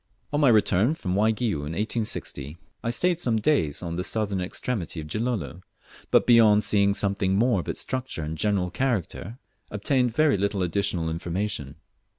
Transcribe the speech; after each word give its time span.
On 0.33 0.39
my 0.39 0.49
return 0.49 0.95
from 0.95 1.13
Waigiou 1.13 1.57
in 1.57 1.73
1860, 1.73 2.57
I 2.83 2.89
stayed 2.89 3.19
some 3.21 3.37
days 3.37 3.83
on 3.83 3.97
the 3.97 4.03
southern 4.03 4.41
extremity 4.41 4.99
of 4.99 5.05
Gilolo; 5.05 5.61
but, 6.09 6.25
beyond 6.25 6.63
seeing 6.63 6.95
something 6.95 7.35
more 7.35 7.59
of 7.59 7.69
its 7.69 7.81
structure 7.81 8.23
and 8.23 8.35
general 8.35 8.71
character, 8.71 9.37
obtained 9.69 10.09
very 10.15 10.37
little 10.39 10.63
additional 10.63 11.07
information. 11.07 11.75